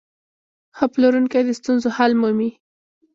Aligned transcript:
ښه 0.77 0.85
پلورونکی 0.93 1.41
د 1.45 1.49
ستونزو 1.59 1.87
حل 1.97 2.11
مومي. 2.21 2.49